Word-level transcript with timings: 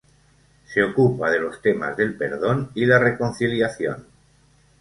Se 0.65 0.81
ocupa 0.81 1.29
de 1.29 1.37
los 1.39 1.61
temas 1.61 1.95
del 1.95 2.17
perdón 2.17 2.71
y 2.73 2.87
la 2.87 2.97
reconciliación. 2.97 4.07